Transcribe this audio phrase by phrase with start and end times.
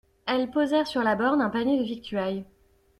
[0.25, 2.43] Elles posèrent sur la borne un panier de victuailles.